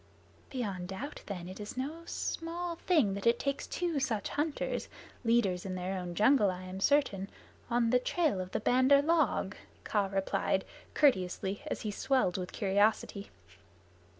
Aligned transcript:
"Beyond 0.49 0.87
doubt 0.87 1.21
then 1.27 1.47
it 1.47 1.59
is 1.59 1.77
no 1.77 2.05
small 2.07 2.73
thing 2.75 3.13
that 3.13 3.37
takes 3.37 3.67
two 3.67 3.99
such 3.99 4.29
hunters 4.29 4.89
leaders 5.23 5.63
in 5.63 5.75
their 5.75 5.95
own 5.99 6.15
jungle 6.15 6.49
I 6.49 6.63
am 6.63 6.79
certain 6.79 7.29
on 7.69 7.91
the 7.91 7.99
trail 7.99 8.41
of 8.41 8.49
the 8.49 8.59
Bandar 8.61 9.03
log," 9.03 9.55
Kaa 9.83 10.07
replied 10.07 10.65
courteously, 10.95 11.61
as 11.67 11.81
he 11.81 11.91
swelled 11.91 12.35
with 12.39 12.51
curiosity. 12.51 13.29